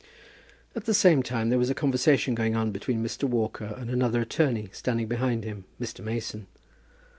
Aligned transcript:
At 0.75 0.85
the 0.85 0.95
same 0.95 1.21
time 1.21 1.49
there 1.49 1.59
was 1.59 1.69
a 1.69 1.75
conversation 1.75 2.33
going 2.33 2.55
on 2.55 2.71
between 2.71 3.03
Mr. 3.03 3.25
Walker 3.25 3.75
and 3.77 3.91
another 3.91 4.21
attorney 4.21 4.69
standing 4.73 5.07
behind 5.07 5.43
him, 5.43 5.65
Mr. 5.79 6.03
Mason. 6.03 6.47